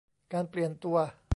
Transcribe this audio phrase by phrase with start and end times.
[0.33, 0.97] การเปลี่ยนตัว